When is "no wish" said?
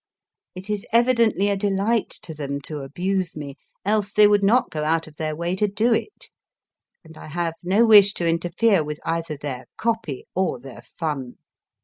7.61-8.15